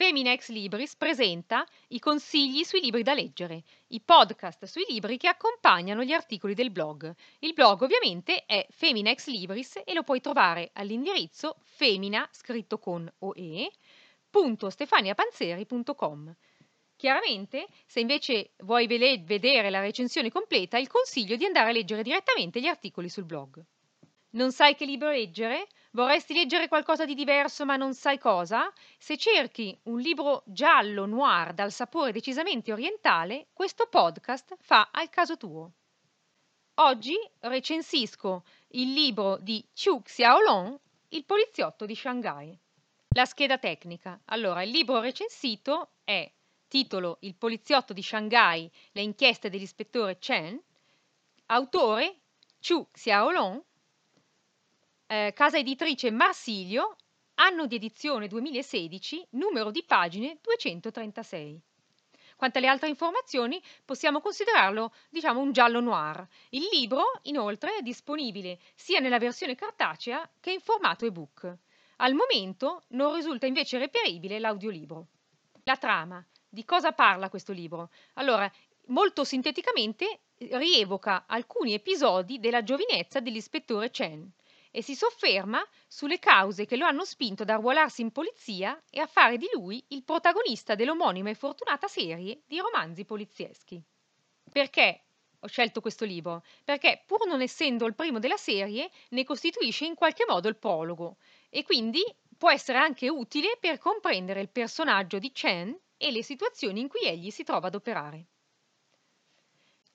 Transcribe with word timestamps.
Femina 0.00 0.32
Ex 0.32 0.48
Libris 0.48 0.96
presenta 0.96 1.62
i 1.88 1.98
consigli 1.98 2.64
sui 2.64 2.80
libri 2.80 3.02
da 3.02 3.12
leggere, 3.12 3.64
i 3.88 4.00
podcast 4.00 4.64
sui 4.64 4.86
libri 4.88 5.18
che 5.18 5.28
accompagnano 5.28 6.02
gli 6.02 6.12
articoli 6.12 6.54
del 6.54 6.70
blog. 6.70 7.14
Il 7.40 7.52
blog 7.52 7.82
ovviamente 7.82 8.46
è 8.46 8.66
Femina 8.70 9.10
Ex 9.10 9.26
Libris 9.26 9.82
e 9.84 9.92
lo 9.92 10.02
puoi 10.02 10.22
trovare 10.22 10.70
all'indirizzo 10.72 11.56
femina, 11.64 12.26
scritto 12.32 12.78
con 12.78 13.12
OE, 13.18 13.70
stefaniapanzeri.com. 14.70 16.34
Chiaramente, 16.96 17.66
se 17.84 18.00
invece 18.00 18.52
vuoi 18.60 18.86
vedere 18.86 19.68
la 19.68 19.80
recensione 19.80 20.30
completa, 20.30 20.78
il 20.78 20.88
consiglio 20.88 21.36
di 21.36 21.44
andare 21.44 21.68
a 21.68 21.72
leggere 21.72 22.02
direttamente 22.02 22.58
gli 22.58 22.68
articoli 22.68 23.10
sul 23.10 23.26
blog. 23.26 23.62
Non 24.32 24.52
sai 24.52 24.76
che 24.76 24.84
libro 24.84 25.10
leggere? 25.10 25.66
Vorresti 25.90 26.34
leggere 26.34 26.68
qualcosa 26.68 27.04
di 27.04 27.14
diverso 27.14 27.64
ma 27.64 27.74
non 27.74 27.94
sai 27.94 28.16
cosa? 28.16 28.72
Se 28.96 29.16
cerchi 29.16 29.76
un 29.84 29.98
libro 29.98 30.44
giallo 30.46 31.04
noir 31.04 31.52
dal 31.52 31.72
sapore 31.72 32.12
decisamente 32.12 32.72
orientale, 32.72 33.48
questo 33.52 33.88
podcast 33.88 34.54
fa 34.60 34.90
al 34.92 35.10
caso 35.10 35.36
tuo. 35.36 35.72
Oggi 36.74 37.16
recensisco 37.40 38.44
il 38.68 38.92
libro 38.92 39.36
di 39.38 39.66
Chu 39.74 40.00
Xiaolong, 40.00 40.78
Il 41.08 41.24
poliziotto 41.24 41.84
di 41.84 41.96
Shanghai. 41.96 42.56
La 43.16 43.24
scheda 43.24 43.58
tecnica. 43.58 44.20
Allora, 44.26 44.62
il 44.62 44.70
libro 44.70 45.00
recensito 45.00 45.94
è 46.04 46.30
titolo 46.68 47.16
Il 47.22 47.34
poliziotto 47.34 47.92
di 47.92 48.02
Shanghai, 48.02 48.70
le 48.92 49.02
inchieste 49.02 49.50
dell'ispettore 49.50 50.20
Chen, 50.20 50.62
autore 51.46 52.20
Chu 52.60 52.86
Xiaolong, 52.92 53.60
eh, 55.10 55.32
casa 55.34 55.58
editrice 55.58 56.12
Marsilio, 56.12 56.94
anno 57.34 57.66
di 57.66 57.74
edizione 57.74 58.28
2016, 58.28 59.26
numero 59.30 59.72
di 59.72 59.82
pagine 59.84 60.38
236. 60.40 61.60
Quanto 62.36 62.58
alle 62.58 62.68
altre 62.68 62.88
informazioni, 62.88 63.60
possiamo 63.84 64.20
considerarlo, 64.20 64.94
diciamo, 65.10 65.40
un 65.40 65.50
giallo 65.50 65.80
noir. 65.80 66.24
Il 66.50 66.68
libro, 66.70 67.18
inoltre, 67.22 67.74
è 67.74 67.82
disponibile 67.82 68.60
sia 68.76 69.00
nella 69.00 69.18
versione 69.18 69.56
cartacea 69.56 70.30
che 70.38 70.52
in 70.52 70.60
formato 70.60 71.04
ebook. 71.04 71.56
Al 71.96 72.14
momento 72.14 72.84
non 72.90 73.12
risulta 73.12 73.46
invece 73.46 73.78
reperibile 73.78 74.38
l'audiolibro. 74.38 75.06
La 75.64 75.76
trama. 75.76 76.24
Di 76.48 76.64
cosa 76.64 76.92
parla 76.92 77.28
questo 77.28 77.52
libro? 77.52 77.90
Allora, 78.14 78.50
molto 78.86 79.24
sinteticamente 79.24 80.20
rievoca 80.38 81.24
alcuni 81.26 81.74
episodi 81.74 82.38
della 82.38 82.62
giovinezza 82.62 83.18
dell'ispettore 83.18 83.90
Chen 83.90 84.32
e 84.70 84.82
si 84.82 84.94
sofferma 84.94 85.64
sulle 85.88 86.18
cause 86.18 86.66
che 86.66 86.76
lo 86.76 86.86
hanno 86.86 87.04
spinto 87.04 87.42
ad 87.42 87.50
arruolarsi 87.50 88.02
in 88.02 88.12
polizia 88.12 88.80
e 88.90 89.00
a 89.00 89.06
fare 89.06 89.36
di 89.36 89.48
lui 89.52 89.84
il 89.88 90.04
protagonista 90.04 90.74
dell'omonima 90.74 91.30
e 91.30 91.34
fortunata 91.34 91.88
serie 91.88 92.42
di 92.46 92.58
romanzi 92.58 93.04
polizieschi. 93.04 93.82
Perché 94.50 95.02
ho 95.40 95.46
scelto 95.46 95.80
questo 95.80 96.04
libro? 96.04 96.44
Perché 96.64 97.02
pur 97.06 97.26
non 97.26 97.40
essendo 97.40 97.86
il 97.86 97.94
primo 97.94 98.18
della 98.18 98.36
serie, 98.36 98.90
ne 99.10 99.24
costituisce 99.24 99.86
in 99.86 99.94
qualche 99.94 100.24
modo 100.28 100.48
il 100.48 100.56
prologo 100.56 101.16
e 101.48 101.64
quindi 101.64 102.02
può 102.36 102.50
essere 102.50 102.78
anche 102.78 103.08
utile 103.08 103.56
per 103.58 103.78
comprendere 103.78 104.40
il 104.40 104.50
personaggio 104.50 105.18
di 105.18 105.32
Chen 105.32 105.78
e 105.96 106.10
le 106.10 106.22
situazioni 106.22 106.80
in 106.80 106.88
cui 106.88 107.02
egli 107.02 107.30
si 107.30 107.42
trova 107.42 107.66
ad 107.68 107.74
operare. 107.74 108.26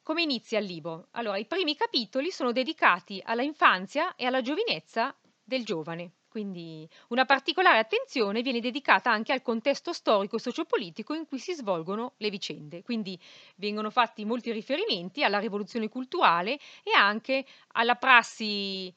Come 0.05 0.21
inizia 0.21 0.59
il 0.59 0.65
libro? 0.65 1.07
Allora, 1.13 1.37
i 1.37 1.47
primi 1.47 1.75
capitoli 1.75 2.29
sono 2.29 2.51
dedicati 2.51 3.19
alla 3.25 3.41
infanzia 3.41 4.13
e 4.13 4.27
alla 4.27 4.41
giovinezza 4.41 5.15
del 5.43 5.65
giovane. 5.65 6.11
Quindi 6.27 6.87
una 7.07 7.25
particolare 7.25 7.79
attenzione 7.79 8.43
viene 8.43 8.59
dedicata 8.59 9.09
anche 9.09 9.33
al 9.33 9.41
contesto 9.41 9.93
storico 9.93 10.35
e 10.35 10.39
sociopolitico 10.39 11.15
in 11.15 11.25
cui 11.25 11.39
si 11.39 11.55
svolgono 11.55 12.13
le 12.17 12.29
vicende. 12.29 12.83
Quindi 12.83 13.19
vengono 13.55 13.89
fatti 13.89 14.25
molti 14.25 14.51
riferimenti 14.51 15.23
alla 15.23 15.39
rivoluzione 15.39 15.89
culturale 15.89 16.59
e 16.83 16.91
anche 16.95 17.43
alla 17.69 17.95
prassi 17.95 18.93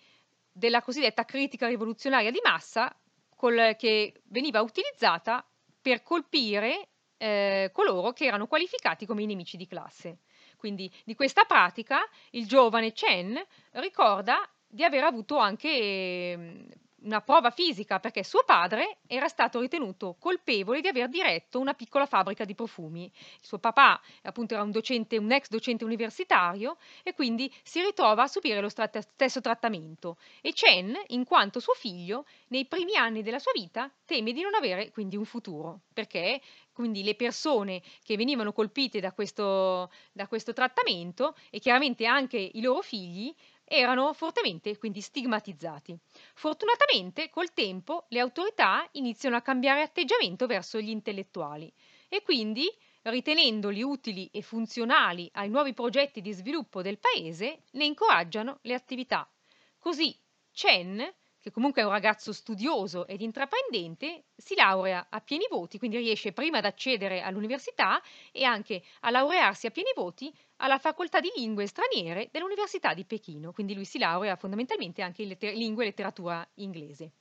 della 0.53 0.83
cosiddetta 0.83 1.25
critica 1.25 1.69
rivoluzionaria 1.69 2.31
di 2.31 2.41
massa 2.45 2.95
col, 3.35 3.77
che 3.79 4.13
veniva 4.25 4.61
utilizzata 4.61 5.43
per 5.81 6.03
colpire 6.03 6.89
eh, 7.19 7.71
coloro 7.73 8.13
che 8.13 8.25
erano 8.25 8.47
qualificati 8.47 9.07
come 9.07 9.23
i 9.23 9.27
nemici 9.27 9.57
di 9.57 9.67
classe. 9.67 10.19
Quindi 10.57 10.91
di 11.05 11.15
questa 11.15 11.45
pratica 11.45 12.01
il 12.31 12.47
giovane 12.47 12.93
Chen 12.93 13.39
ricorda 13.73 14.49
di 14.67 14.85
aver 14.85 15.05
avuto 15.05 15.37
anche 15.39 15.69
ehm, 15.71 16.69
una 17.03 17.21
prova 17.21 17.51
fisica 17.51 18.01
perché 18.01 18.25
suo 18.25 18.43
padre 18.45 18.99
era 19.07 19.29
stato 19.29 19.61
ritenuto 19.61 20.17
colpevole 20.19 20.81
di 20.81 20.89
aver 20.89 21.09
diretto 21.09 21.61
una 21.61 21.75
piccola 21.75 22.07
fabbrica 22.07 22.45
di 22.45 22.55
profumi. 22.55 23.05
Il 23.05 23.47
suo 23.47 23.59
papà 23.59 24.01
appunto 24.23 24.55
era 24.55 24.63
un 24.63 24.71
docente, 24.71 25.17
un 25.17 25.31
ex 25.31 25.49
docente 25.49 25.85
universitario 25.85 26.77
e 27.03 27.15
quindi 27.15 27.53
si 27.63 27.81
ritrova 27.81 28.25
a 28.25 28.29
subire 28.29 28.61
lo 28.61 28.69
stesso 28.69 29.41
trattamento 29.41 30.17
e 30.41 30.53
Chen, 30.53 30.95
in 31.09 31.25
quanto 31.25 31.61
suo 31.61 31.75
figlio, 31.75 32.25
nei 32.49 32.67
primi 32.67 32.97
anni 32.97 33.23
della 33.23 33.39
sua 33.39 33.53
vita 33.55 33.91
teme 34.05 34.33
di 34.33 34.43
non 34.43 34.55
avere 34.55 34.91
quindi 34.91 35.17
un 35.17 35.25
futuro 35.25 35.81
perché 35.93 36.41
quindi 36.73 37.03
le 37.03 37.17
persone 37.17 37.83
che 38.05 38.17
venivano 38.17 38.53
colpite 38.53 39.01
da 39.01 39.13
questo, 39.13 39.91
da 40.13 40.29
questo 40.29 40.53
trattamento 40.53 41.35
e 41.51 41.59
chiaramente 41.59 42.07
anche 42.07 42.39
i 42.39 42.61
loro 42.61 42.83
figli 42.83 43.35
erano 43.69 44.13
fortemente 44.15 44.77
quindi 44.79 45.01
stigmatizzati. 45.01 45.97
Fortunatamente 46.35 47.31
col 47.31 47.53
tempo 47.53 48.07
le 48.09 48.21
autorità 48.21 48.89
iniziano 48.93 49.37
a 49.37 49.43
cambiare 49.43 49.83
atteggiamento 49.83 50.47
verso 50.47 50.81
gli 50.81 50.91
intellettuali 50.91 51.73
e 52.09 52.23
quindi 52.23 52.67
ritenendoli 53.03 53.83
utili 53.83 54.29
e 54.33 54.43
funzionali 54.43 55.29
ai 55.35 55.49
nuovi 55.49 55.75
progetti 55.75 56.21
di 56.21 56.33
sviluppo 56.33 56.83
del 56.83 56.99
paese, 56.99 57.63
ne 57.73 57.85
incoraggiano 57.85 58.59
le 58.63 58.75
attività. 58.75 59.31
Così 59.79 60.19
Chen 60.53 61.15
che 61.49 61.55
comunque 61.55 61.83
è 61.83 61.85
un 61.85 61.91
ragazzo 61.91 62.33
studioso 62.33 63.07
ed 63.07 63.23
intraprendente, 63.23 64.25
si 64.37 64.55
laurea 64.55 65.07
a 65.09 65.21
pieni 65.21 65.47
voti, 65.51 65.79
quindi 65.79 65.97
riesce 65.97 66.33
prima 66.33 66.59
ad 66.59 66.67
accedere 66.67 67.23
all'università 67.23 68.01
e 68.31 68.45
anche 68.45 68.83
a 69.01 69.11
laurearsi 69.11 69.67
a 69.67 69.71
pieni 69.71 69.91
voti 69.95 70.33
alla 70.57 70.79
facoltà 70.79 71.21
di 71.21 71.31
lingue 71.37 71.67
straniere 71.67 72.29
dell'Università 72.31 72.93
di 72.93 73.05
Pechino, 73.05 73.53
quindi 73.53 73.75
lui 73.75 73.85
si 73.85 73.99
laurea 73.99 74.37
fondamentalmente 74.37 75.03
anche 75.03 75.23
in 75.23 75.29
letter- 75.29 75.55
lingua 75.55 75.83
e 75.83 75.87
letteratura 75.87 76.47
inglese. 76.55 77.13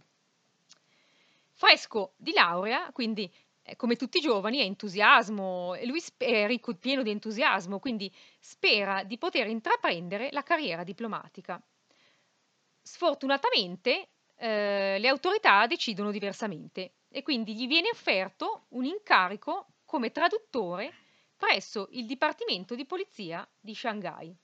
Fresco 1.53 2.13
di 2.17 2.33
laurea, 2.33 2.91
quindi 2.91 3.31
eh, 3.63 3.75
come 3.75 3.95
tutti 3.95 4.17
i 4.17 4.21
giovani, 4.21 4.59
è 4.59 4.63
entusiasmo, 4.63 5.75
lui 5.85 6.03
è 6.17 6.45
ricco, 6.47 6.75
pieno 6.75 7.01
di 7.01 7.11
entusiasmo, 7.11 7.79
quindi 7.79 8.13
spera 8.39 9.03
di 9.03 9.17
poter 9.17 9.47
intraprendere 9.47 10.29
la 10.31 10.43
carriera 10.43 10.83
diplomatica. 10.83 11.61
Sfortunatamente 12.81 14.09
eh, 14.37 14.97
le 14.99 15.07
autorità 15.07 15.65
decidono 15.67 16.11
diversamente 16.11 16.93
e 17.09 17.23
quindi 17.23 17.55
gli 17.55 17.67
viene 17.67 17.89
offerto 17.89 18.65
un 18.69 18.85
incarico 18.85 19.67
come 19.85 20.11
traduttore 20.11 20.93
presso 21.35 21.87
il 21.91 22.05
Dipartimento 22.05 22.75
di 22.75 22.85
Polizia 22.85 23.47
di 23.59 23.73
Shanghai. 23.73 24.35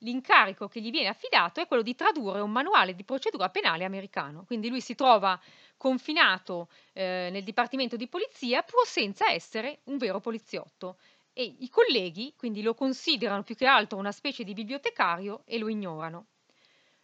L'incarico 0.00 0.66
che 0.66 0.80
gli 0.80 0.90
viene 0.90 1.08
affidato 1.08 1.60
è 1.60 1.66
quello 1.68 1.82
di 1.82 1.94
tradurre 1.94 2.40
un 2.40 2.50
manuale 2.50 2.94
di 2.94 3.04
procedura 3.04 3.50
penale 3.50 3.84
americano, 3.84 4.44
quindi 4.44 4.68
lui 4.68 4.80
si 4.80 4.96
trova 4.96 5.40
confinato 5.76 6.68
eh, 6.92 7.28
nel 7.30 7.44
Dipartimento 7.44 7.96
di 7.96 8.08
Polizia 8.08 8.62
pur 8.62 8.84
senza 8.84 9.30
essere 9.30 9.80
un 9.84 9.98
vero 9.98 10.20
poliziotto 10.20 10.98
e 11.32 11.44
i 11.44 11.68
colleghi 11.68 12.34
quindi 12.36 12.62
lo 12.62 12.74
considerano 12.74 13.44
più 13.44 13.54
che 13.54 13.66
altro 13.66 13.96
una 13.96 14.12
specie 14.12 14.44
di 14.44 14.54
bibliotecario 14.54 15.42
e 15.44 15.58
lo 15.58 15.68
ignorano. 15.68 16.26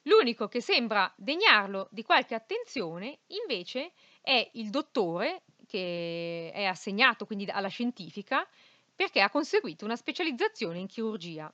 L'unico 0.08 0.48
che 0.48 0.62
sembra 0.62 1.12
degnarlo 1.16 1.88
di 1.90 2.02
qualche 2.02 2.34
attenzione, 2.34 3.18
invece, 3.26 3.92
è 4.22 4.50
il 4.54 4.70
dottore, 4.70 5.42
che 5.66 6.50
è 6.50 6.64
assegnato 6.64 7.26
quindi 7.26 7.44
alla 7.50 7.68
scientifica, 7.68 8.46
perché 8.96 9.20
ha 9.20 9.28
conseguito 9.28 9.84
una 9.84 9.96
specializzazione 9.96 10.78
in 10.78 10.86
chirurgia. 10.86 11.52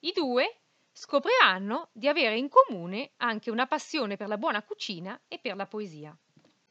I 0.00 0.12
due 0.14 0.60
scopriranno 0.90 1.90
di 1.92 2.08
avere 2.08 2.38
in 2.38 2.48
comune 2.48 3.10
anche 3.18 3.50
una 3.50 3.66
passione 3.66 4.16
per 4.16 4.28
la 4.28 4.38
buona 4.38 4.62
cucina 4.62 5.20
e 5.28 5.38
per 5.38 5.54
la 5.54 5.66
poesia. 5.66 6.16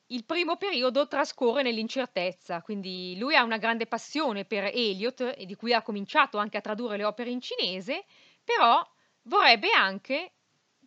Il 0.07 0.25
primo 0.25 0.57
periodo 0.57 1.07
trascorre 1.07 1.61
nell'incertezza, 1.61 2.63
quindi 2.63 3.15
lui 3.19 3.35
ha 3.35 3.43
una 3.43 3.57
grande 3.57 3.85
passione 3.85 4.43
per 4.43 4.65
Eliot 4.65 5.35
e 5.37 5.45
di 5.45 5.55
cui 5.55 5.71
ha 5.71 5.83
cominciato 5.83 6.39
anche 6.39 6.57
a 6.57 6.61
tradurre 6.61 6.97
le 6.97 7.05
opere 7.05 7.29
in 7.29 7.41
cinese, 7.41 8.05
però 8.43 8.83
vorrebbe 9.23 9.69
anche 9.71 10.33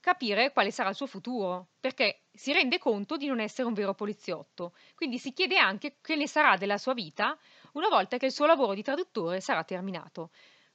capire 0.05 0.53
quale 0.53 0.71
sarà 0.71 0.91
il 0.91 0.95
suo 0.95 1.07
futuro, 1.07 1.69
perché 1.81 2.25
si 2.31 2.53
rende 2.53 2.79
conto 2.79 3.17
di 3.17 3.27
non 3.27 3.41
essere 3.41 3.67
un 3.67 3.73
vero 3.73 3.95
poliziotto, 3.95 4.75
quindi 4.95 5.19
si 5.19 5.33
chiede 5.33 5.57
anche 5.57 5.97
che 6.03 6.15
ne 6.15 6.29
sarà 6.29 6.59
della 6.59 6.77
sua 6.77 6.93
vita 6.93 7.39
una 7.73 7.89
volta 7.89 8.19
che 8.19 8.27
il 8.27 8.33
suo 8.33 8.45
lavoro 8.45 8.75
di 8.75 8.83
traduttore 8.83 9.41
sarà 9.41 9.65
terminato. 9.65 10.29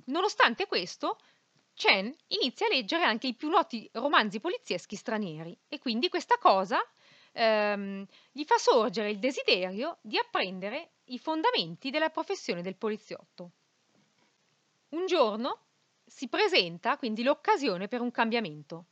Nonostante 0.06 0.66
questo, 0.66 1.20
Chen 1.76 2.12
inizia 2.30 2.66
a 2.66 2.70
leggere 2.70 3.04
anche 3.04 3.28
i 3.28 3.36
più 3.36 3.50
noti 3.50 3.88
romanzi 3.94 4.40
polizieschi 4.40 4.96
stranieri 4.96 5.56
e 5.68 5.78
quindi 5.78 6.10
questa 6.10 6.40
cosa 6.40 6.80
ehm, 7.32 8.08
gli 8.32 8.44
fa 8.46 8.58
sorgere 8.58 9.12
il 9.12 9.20
desiderio 9.20 10.00
di 10.02 10.18
apprendere 10.18 10.94
i 11.06 11.20
fondamenti 11.20 11.92
della 11.92 12.10
professione 12.10 12.64
del 12.64 12.78
poliziotto. 12.78 13.52
Un 14.90 15.06
giorno 15.06 15.66
si 16.04 16.28
presenta 16.28 16.98
quindi 16.98 17.22
l'occasione 17.22 17.88
per 17.88 18.02
un 18.02 18.10
cambiamento. 18.10 18.86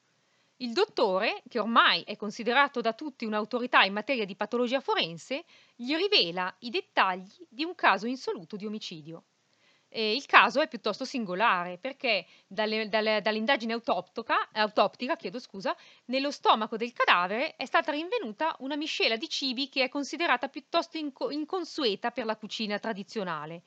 Il 0.60 0.74
dottore, 0.74 1.44
che 1.48 1.60
ormai 1.60 2.02
è 2.02 2.16
considerato 2.16 2.82
da 2.82 2.94
tutti 2.94 3.26
un'autorità 3.26 3.84
in 3.84 3.94
materia 3.94 4.26
di 4.26 4.36
patologia 4.36 4.80
forense, 4.80 5.46
gli 5.76 5.96
rivela 5.96 6.54
i 6.60 6.72
dettagli 6.72 7.46
di 7.48 7.64
un 7.64 7.76
caso 7.76 8.08
insoluto 8.08 8.56
di 8.56 8.66
omicidio. 8.66 9.26
E 9.88 10.16
il 10.16 10.26
caso 10.26 10.60
è 10.60 10.68
piuttosto 10.68 11.06
singolare 11.06 11.78
perché 11.78 12.26
dalle, 12.48 12.90
dalle, 12.90 13.22
dall'indagine 13.22 13.74
autoptica, 13.74 14.50
autoptica 14.52 15.16
scusa, 15.40 15.76
nello 16.06 16.32
stomaco 16.32 16.76
del 16.76 16.92
cadavere 16.92 17.56
è 17.56 17.66
stata 17.66 17.92
rinvenuta 17.92 18.56
una 18.60 18.76
miscela 18.76 19.16
di 19.16 19.30
cibi 19.30 19.70
che 19.70 19.84
è 19.84 19.90
considerata 19.90 20.50
piuttosto 20.50 20.98
inco- 20.98 21.30
inconsueta 21.30 22.10
per 22.10 22.26
la 22.26 22.36
cucina 22.36 22.80
tradizionale. 22.80 23.62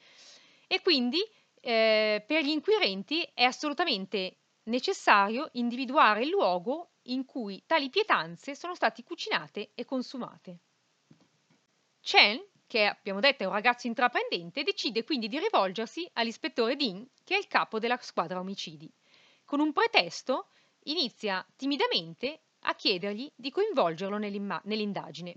E 0.67 0.83
quindi 0.83 1.21
eh, 1.61 2.25
per 2.27 2.43
gli 2.43 2.51
inquirenti 2.51 3.23
è 3.33 3.45
assolutamente 3.45 4.40
necessario 4.65 5.49
individuare 5.53 6.23
il 6.23 6.29
luogo 6.29 6.91
in 7.05 7.25
cui 7.25 7.63
tali 7.67 7.91
pietanze 7.91 8.55
sono 8.55 8.75
state 8.75 9.03
cucinate 9.03 9.73
e 9.75 9.85
consumate. 9.85 10.59
Chen, 12.01 12.45
che 12.67 12.85
abbiamo 12.85 13.21
detto 13.21 13.43
è 13.43 13.47
un 13.47 13.53
ragazzo 13.53 13.87
intraprendente, 13.87 14.63
decide 14.63 15.05
quindi 15.05 15.29
di 15.29 15.39
rivolgersi 15.39 16.09
all'ispettore 16.15 16.77
Dean, 16.77 17.07
che 17.25 17.35
è 17.35 17.39
il 17.39 17.49
capo 17.49 17.79
della 17.79 17.99
squadra 18.01 18.39
omicidi. 18.39 18.91
Con 19.45 19.61
un 19.61 19.73
pretesto 19.73 20.49
inizia 20.85 21.45
timidamente 21.57 22.43
a 22.61 22.75
chiedergli 22.75 23.31
di 23.35 23.51
coinvolgerlo 23.51 24.19
nell'indagine. 24.19 25.35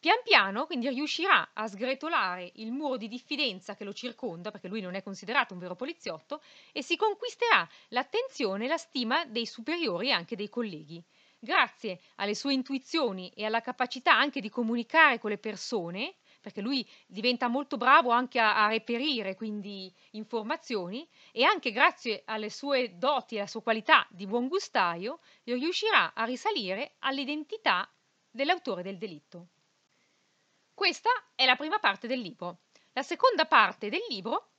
Pian 0.00 0.22
piano 0.24 0.64
quindi 0.64 0.88
riuscirà 0.88 1.50
a 1.52 1.68
sgretolare 1.68 2.52
il 2.54 2.72
muro 2.72 2.96
di 2.96 3.06
diffidenza 3.06 3.76
che 3.76 3.84
lo 3.84 3.92
circonda, 3.92 4.50
perché 4.50 4.66
lui 4.66 4.80
non 4.80 4.94
è 4.94 5.02
considerato 5.02 5.52
un 5.52 5.60
vero 5.60 5.76
poliziotto, 5.76 6.40
e 6.72 6.82
si 6.82 6.96
conquisterà 6.96 7.68
l'attenzione 7.88 8.64
e 8.64 8.68
la 8.68 8.78
stima 8.78 9.26
dei 9.26 9.44
superiori 9.44 10.08
e 10.08 10.12
anche 10.12 10.36
dei 10.36 10.48
colleghi. 10.48 11.04
Grazie 11.38 12.00
alle 12.14 12.34
sue 12.34 12.54
intuizioni 12.54 13.30
e 13.36 13.44
alla 13.44 13.60
capacità 13.60 14.14
anche 14.14 14.40
di 14.40 14.48
comunicare 14.48 15.18
con 15.18 15.28
le 15.28 15.36
persone, 15.36 16.14
perché 16.40 16.62
lui 16.62 16.88
diventa 17.06 17.48
molto 17.48 17.76
bravo 17.76 18.08
anche 18.08 18.40
a, 18.40 18.64
a 18.64 18.68
reperire 18.68 19.34
quindi 19.34 19.92
informazioni 20.12 21.06
e 21.30 21.44
anche 21.44 21.72
grazie 21.72 22.22
alle 22.24 22.48
sue 22.48 22.96
doti 22.96 23.34
e 23.34 23.40
alla 23.40 23.46
sua 23.46 23.60
qualità 23.60 24.06
di 24.08 24.26
buon 24.26 24.48
gustaio 24.48 25.20
riuscirà 25.44 26.14
a 26.14 26.24
risalire 26.24 26.94
all'identità 27.00 27.86
dell'autore 28.30 28.82
del 28.82 28.96
delitto. 28.96 29.48
Questa 30.80 31.10
è 31.34 31.44
la 31.44 31.56
prima 31.56 31.78
parte 31.78 32.06
del 32.06 32.20
libro. 32.20 32.60
La 32.94 33.02
seconda 33.02 33.44
parte 33.44 33.90
del 33.90 34.00
libro 34.08 34.52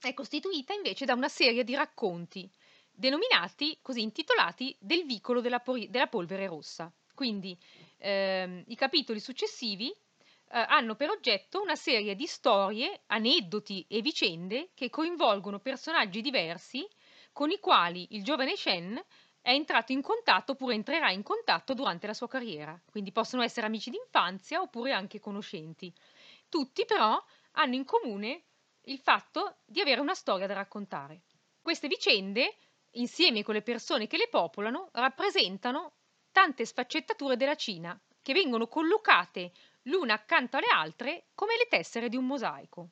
è 0.00 0.12
costituita 0.14 0.72
invece 0.72 1.04
da 1.04 1.14
una 1.14 1.28
serie 1.28 1.62
di 1.62 1.76
racconti, 1.76 2.50
denominati 2.90 3.78
così 3.80 4.02
intitolati 4.02 4.76
Del 4.80 5.04
vicolo 5.04 5.40
della, 5.40 5.60
por- 5.60 5.86
della 5.86 6.08
polvere 6.08 6.48
rossa. 6.48 6.92
Quindi 7.14 7.56
ehm, 7.98 8.64
i 8.66 8.74
capitoli 8.74 9.20
successivi 9.20 9.90
eh, 9.90 9.98
hanno 10.58 10.96
per 10.96 11.10
oggetto 11.10 11.62
una 11.62 11.76
serie 11.76 12.16
di 12.16 12.26
storie, 12.26 13.02
aneddoti 13.06 13.86
e 13.88 14.00
vicende 14.00 14.70
che 14.74 14.90
coinvolgono 14.90 15.60
personaggi 15.60 16.20
diversi 16.20 16.84
con 17.32 17.48
i 17.48 17.60
quali 17.60 18.08
il 18.10 18.24
giovane 18.24 18.56
Shen 18.56 19.00
è 19.50 19.54
entrato 19.54 19.90
in 19.90 20.00
contatto 20.00 20.52
oppure 20.52 20.74
entrerà 20.74 21.10
in 21.10 21.24
contatto 21.24 21.74
durante 21.74 22.06
la 22.06 22.14
sua 22.14 22.28
carriera, 22.28 22.80
quindi 22.88 23.10
possono 23.10 23.42
essere 23.42 23.66
amici 23.66 23.90
d'infanzia 23.90 24.60
oppure 24.60 24.92
anche 24.92 25.18
conoscenti. 25.18 25.92
Tutti 26.48 26.84
però 26.84 27.20
hanno 27.52 27.74
in 27.74 27.84
comune 27.84 28.44
il 28.82 29.00
fatto 29.00 29.56
di 29.64 29.80
avere 29.80 30.00
una 30.00 30.14
storia 30.14 30.46
da 30.46 30.54
raccontare. 30.54 31.22
Queste 31.60 31.88
vicende, 31.88 32.58
insieme 32.92 33.42
con 33.42 33.54
le 33.54 33.62
persone 33.62 34.06
che 34.06 34.16
le 34.16 34.28
popolano, 34.28 34.88
rappresentano 34.92 35.94
tante 36.30 36.64
sfaccettature 36.64 37.36
della 37.36 37.56
Cina 37.56 38.00
che 38.22 38.32
vengono 38.32 38.68
collocate 38.68 39.50
l'una 39.82 40.14
accanto 40.14 40.58
alle 40.58 40.70
altre 40.72 41.30
come 41.34 41.56
le 41.56 41.66
tessere 41.68 42.08
di 42.08 42.16
un 42.16 42.26
mosaico. 42.26 42.90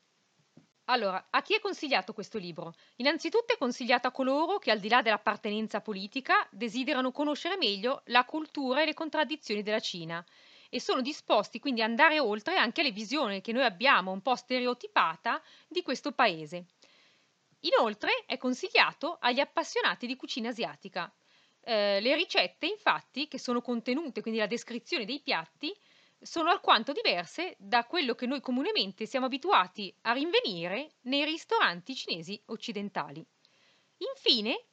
Allora, 0.90 1.26
a 1.31 1.43
chi 1.43 1.55
è 1.55 1.61
consigliato 1.61 2.14
questo 2.14 2.38
libro? 2.38 2.73
Innanzitutto 2.96 3.52
è 3.52 3.58
consigliato 3.58 4.08
a 4.08 4.11
coloro 4.11 4.58
che, 4.58 4.70
al 4.70 4.81
di 4.81 4.88
là 4.88 5.02
dell'appartenenza 5.02 5.82
politica, 5.82 6.49
desiderano 6.50 7.12
conoscere 7.12 7.58
meglio 7.58 8.00
la 8.06 8.25
cultura 8.25 8.81
e 8.81 8.87
le 8.87 8.94
contraddizioni 8.94 9.62
della 9.62 9.81
Cina 9.81 10.25
e 10.70 10.81
sono 10.81 11.02
disposti 11.02 11.61
quindi 11.61 11.82
ad 11.82 11.90
andare 11.90 12.19
oltre 12.19 12.56
anche 12.56 12.82
le 12.82 12.90
visioni 12.90 13.43
che 13.43 13.52
noi 13.52 13.64
abbiamo 13.64 14.12
un 14.12 14.23
po' 14.23 14.35
stereotipata 14.35 15.43
di 15.67 15.82
questo 15.82 16.12
paese. 16.12 16.64
Inoltre 17.61 18.25
è 18.25 18.38
consigliato 18.38 19.19
agli 19.20 19.40
appassionati 19.40 20.06
di 20.06 20.17
cucina 20.17 20.49
asiatica. 20.49 21.12
Eh, 21.61 22.00
le 22.00 22.14
ricette, 22.14 22.67
infatti, 22.67 23.29
che 23.29 23.38
sono 23.38 23.61
contenute, 23.61 24.23
quindi 24.23 24.40
la 24.40 24.46
descrizione 24.46 25.05
dei 25.05 25.20
piatti, 25.20 25.76
sono 26.20 26.50
alquanto 26.50 26.93
diverse 26.93 27.55
da 27.59 27.85
quello 27.85 28.15
che 28.15 28.26
noi 28.26 28.41
comunemente 28.41 29.06
siamo 29.06 29.26
abituati 29.26 29.94
a 30.03 30.12
rinvenire 30.12 30.93
nei 31.03 31.25
ristoranti 31.25 31.94
cinesi 31.94 32.41
occidentali. 32.47 33.25
Infine, 33.99 34.65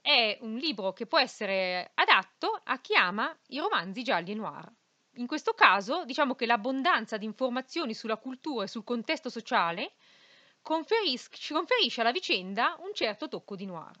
è 0.00 0.38
un 0.40 0.56
libro 0.56 0.92
che 0.92 1.06
può 1.06 1.18
essere 1.18 1.90
adatto 1.94 2.60
a 2.64 2.80
chi 2.80 2.94
ama 2.94 3.36
i 3.48 3.58
romanzi 3.58 4.02
gialli 4.02 4.32
e 4.32 4.34
noir. 4.34 4.72
In 5.14 5.26
questo 5.26 5.52
caso, 5.52 6.04
diciamo 6.04 6.34
che 6.34 6.46
l'abbondanza 6.46 7.16
di 7.16 7.24
informazioni 7.24 7.92
sulla 7.92 8.16
cultura 8.16 8.64
e 8.64 8.68
sul 8.68 8.84
contesto 8.84 9.28
sociale 9.28 9.94
conferis- 10.62 11.28
ci 11.32 11.52
conferisce 11.52 12.00
alla 12.00 12.12
vicenda 12.12 12.76
un 12.80 12.94
certo 12.94 13.28
tocco 13.28 13.56
di 13.56 13.66
noir. 13.66 13.92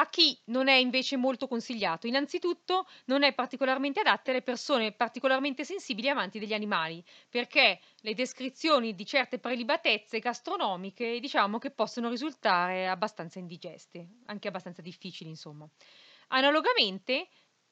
A 0.00 0.08
chi 0.08 0.38
non 0.44 0.68
è 0.68 0.74
invece 0.74 1.16
molto 1.16 1.48
consigliato? 1.48 2.06
Innanzitutto 2.06 2.86
non 3.06 3.24
è 3.24 3.34
particolarmente 3.34 3.98
adatta 3.98 4.30
alle 4.30 4.42
persone 4.42 4.92
particolarmente 4.92 5.64
sensibili 5.64 6.06
e 6.06 6.10
amanti 6.10 6.38
degli 6.38 6.54
animali, 6.54 7.04
perché 7.28 7.80
le 8.02 8.14
descrizioni 8.14 8.94
di 8.94 9.04
certe 9.04 9.40
prelibatezze 9.40 10.20
gastronomiche 10.20 11.18
diciamo 11.18 11.58
che 11.58 11.72
possono 11.72 12.10
risultare 12.10 12.86
abbastanza 12.86 13.40
indigeste, 13.40 14.06
anche 14.26 14.46
abbastanza 14.46 14.82
difficili 14.82 15.30
insomma. 15.30 15.68
Analogamente 16.28 17.26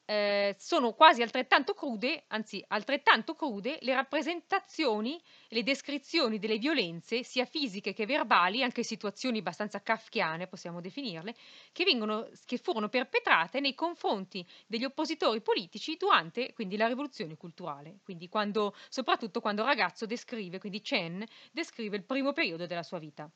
eh, 0.09 0.55
sono 0.57 0.93
quasi 0.93 1.21
altrettanto 1.21 1.73
crude, 1.73 2.23
anzi 2.27 2.63
altrettanto 2.69 3.35
crude, 3.35 3.77
le 3.81 3.93
rappresentazioni, 3.93 5.21
le 5.49 5.63
descrizioni 5.63 6.39
delle 6.39 6.57
violenze, 6.57 7.23
sia 7.23 7.43
fisiche 7.43 7.91
che 7.91 8.05
verbali, 8.05 8.63
anche 8.63 8.83
situazioni 8.83 9.39
abbastanza 9.39 9.81
kafkiane, 9.81 10.47
possiamo 10.47 10.79
definirle, 10.79 11.35
che, 11.73 11.83
vengono, 11.83 12.29
che 12.45 12.57
furono 12.57 12.87
perpetrate 12.87 13.59
nei 13.59 13.75
confronti 13.75 14.47
degli 14.65 14.85
oppositori 14.85 15.41
politici 15.41 15.97
durante 15.97 16.53
quindi 16.53 16.77
la 16.77 16.87
rivoluzione 16.87 17.35
culturale, 17.35 17.99
quindi 18.01 18.29
quando, 18.29 18.73
soprattutto 18.87 19.41
quando 19.41 19.63
il 19.63 19.67
ragazzo 19.67 20.05
descrive, 20.05 20.57
quindi 20.57 20.79
Chen, 20.79 21.25
descrive 21.51 21.97
il 21.97 22.05
primo 22.05 22.31
periodo 22.31 22.65
della 22.65 22.83
sua 22.83 22.99
vita. 22.99 23.29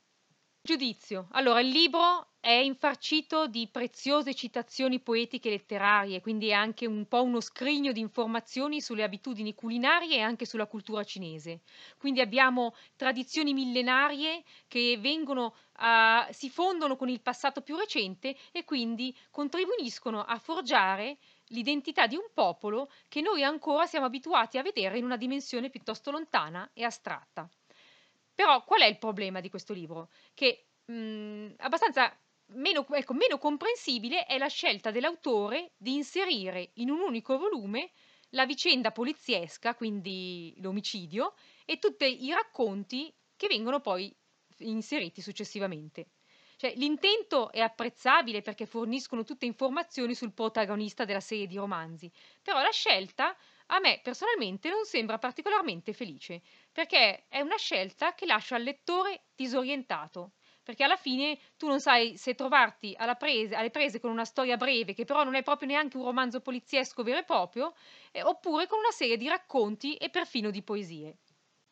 Giudizio. 0.64 1.28
Allora, 1.32 1.60
il 1.60 1.68
libro 1.70 2.34
è 2.40 2.50
infarcito 2.52 3.48
di 3.48 3.68
preziose 3.68 4.34
citazioni 4.34 5.00
poetiche 5.00 5.48
e 5.50 5.52
letterarie, 5.52 6.20
quindi 6.22 6.48
è 6.50 6.54
anche 6.54 6.88
un 6.88 7.08
po' 7.08 7.22
uno 7.24 7.40
scrigno 7.42 7.92
di 7.92 8.00
informazioni 8.00 8.82
sulle 8.82 9.04
abitudini 9.04 9.54
culinarie 9.54 10.18
e 10.18 10.22
anche 10.22 10.46
sulla 10.46 10.66
cultura 10.68 11.04
cinese. 11.04 11.62
Quindi 11.98 12.22
abbiamo 12.22 12.74
tradizioni 12.96 13.54
millenarie 13.54 14.44
che 14.68 14.98
vengono 15.00 15.56
a, 15.74 16.28
si 16.32 16.50
fondono 16.50 16.96
con 16.96 17.10
il 17.10 17.22
passato 17.22 17.62
più 17.62 17.76
recente 17.76 18.36
e 18.52 18.64
quindi 18.64 19.16
contribuiscono 19.30 20.24
a 20.24 20.38
forgiare 20.40 21.18
l'identità 21.50 22.08
di 22.08 22.16
un 22.16 22.30
popolo 22.34 22.90
che 23.08 23.22
noi 23.22 23.44
ancora 23.44 23.86
siamo 23.88 24.06
abituati 24.08 24.58
a 24.58 24.64
vedere 24.64 24.98
in 24.98 25.06
una 25.06 25.18
dimensione 25.18 25.70
piuttosto 25.70 26.10
lontana 26.12 26.70
e 26.74 26.84
astratta. 26.84 27.48
Però 28.38 28.64
qual 28.64 28.82
è 28.82 28.86
il 28.86 28.98
problema 28.98 29.40
di 29.40 29.50
questo 29.50 29.74
libro? 29.74 30.10
Che 30.34 30.70
mh, 30.86 30.94
mhmm, 30.94 31.54
abbastanza 31.58 32.18
meno, 32.54 32.86
ecco, 32.90 33.14
meno 33.14 33.38
comprensibile 33.38 34.26
è 34.26 34.38
la 34.38 34.48
scelta 34.48 34.92
dell'autore 34.92 35.74
di 35.78 35.94
inserire 35.94 36.72
in 36.76 36.90
un 36.90 37.00
unico 37.00 37.38
volume 37.38 37.92
la 38.30 38.46
vicenda 38.46 38.92
poliziesca, 38.92 39.76
quindi 39.76 40.54
l'omicidio, 40.58 41.34
e 41.66 41.80
tutti 41.80 42.24
i 42.26 42.32
racconti 42.32 43.14
che 43.36 43.48
vengono 43.48 43.82
poi 43.82 44.16
inseriti 44.60 45.22
successivamente. 45.22 46.08
Cioè, 46.56 46.74
l'intento 46.76 47.52
è 47.52 47.60
apprezzabile 47.60 48.42
perché 48.42 48.66
forniscono 48.68 49.24
tutte 49.24 49.46
informazioni 49.48 50.14
sul 50.14 50.34
protagonista 50.34 51.06
della 51.06 51.20
serie 51.20 51.48
di 51.48 51.56
romanzi, 51.56 52.12
però 52.42 52.62
la 52.62 52.70
scelta 52.72 53.36
a 53.74 53.80
me 53.80 54.00
personalmente 54.04 54.70
non 54.70 54.84
sembra 54.84 55.18
particolarmente 55.18 55.94
felice, 55.94 56.42
perché 56.72 57.26
è 57.30 57.40
una 57.40 57.58
scelta 57.58 58.14
che 58.14 58.26
lascia 58.26 58.58
il 58.58 58.64
lettore 58.64 59.28
disorientato, 59.34 60.34
perché 60.62 60.84
alla 60.84 60.98
fine 60.98 61.40
tu 61.56 61.68
non 61.68 61.80
sai 61.80 62.18
se 62.18 62.36
trovarti 62.36 62.96
prese, 63.18 63.56
alle 63.56 63.70
prese 63.70 64.02
con 64.02 64.12
una 64.12 64.26
storia 64.26 64.58
breve, 64.58 64.94
che 64.94 65.06
però 65.06 65.24
non 65.24 65.36
è 65.36 65.44
proprio 65.44 65.70
neanche 65.70 65.96
un 65.96 66.04
romanzo 66.04 66.42
poliziesco 66.42 67.02
vero 67.04 67.20
e 67.20 67.24
proprio, 67.24 67.74
eh, 68.12 68.22
oppure 68.22 68.68
con 68.68 68.80
una 68.80 68.92
serie 68.92 69.16
di 69.16 69.30
racconti 69.30 69.96
e 69.96 70.10
perfino 70.10 70.52
di 70.52 70.62
poesie. 70.62 71.18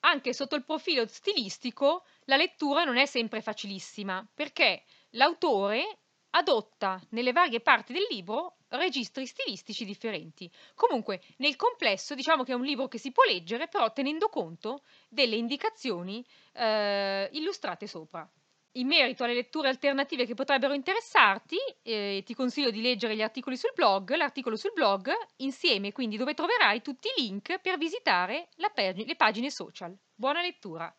Anche 0.01 0.33
sotto 0.33 0.55
il 0.55 0.63
profilo 0.63 1.05
stilistico, 1.05 2.05
la 2.23 2.37
lettura 2.37 2.85
non 2.85 2.95
è 2.95 3.05
sempre 3.05 3.41
facilissima, 3.41 4.25
perché 4.33 4.85
l'autore 5.11 5.99
adotta 6.31 7.01
nelle 7.09 7.31
varie 7.31 7.61
parti 7.61 7.93
del 7.93 8.07
libro 8.09 8.57
registri 8.69 9.25
stilistici 9.25 9.85
differenti. 9.85 10.49
Comunque, 10.75 11.21
nel 11.37 11.55
complesso, 11.55 12.15
diciamo 12.15 12.43
che 12.43 12.51
è 12.51 12.55
un 12.55 12.63
libro 12.63 12.87
che 12.87 12.99
si 12.99 13.11
può 13.11 13.23
leggere, 13.23 13.67
però 13.67 13.91
tenendo 13.91 14.29
conto 14.29 14.83
delle 15.07 15.35
indicazioni 15.35 16.23
eh, 16.53 17.29
illustrate 17.31 17.87
sopra. 17.87 18.29
In 18.73 18.85
merito 18.85 19.23
alle 19.23 19.33
letture 19.33 19.67
alternative 19.67 20.27
che 20.27 20.35
potrebbero 20.35 20.73
interessarti, 20.73 21.57
eh, 21.81 22.21
ti 22.23 22.35
consiglio 22.35 22.69
di 22.69 22.81
leggere 22.81 23.15
gli 23.15 23.21
articoli 23.23 23.57
sul 23.57 23.71
blog, 23.73 24.13
l'articolo 24.13 24.55
sul 24.55 24.73
blog, 24.73 25.11
insieme 25.37 25.91
quindi 25.91 26.17
dove 26.17 26.35
troverai 26.35 26.81
tutti 26.81 27.07
i 27.07 27.21
link 27.21 27.59
per 27.59 27.77
visitare 27.79 28.49
pag- 28.73 29.05
le 29.05 29.15
pagine 29.15 29.49
social. 29.49 29.97
Buona 30.13 30.41
lettura! 30.41 30.98